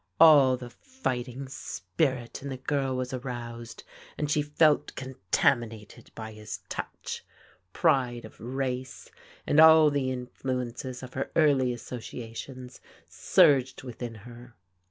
[0.19, 3.83] All the fighting spirit in the girl was aroused,
[4.17, 7.23] and she felt contaminated by his touch.
[7.71, 9.11] Pride of race,
[9.45, 14.55] and all the influences of her early associations surged within her.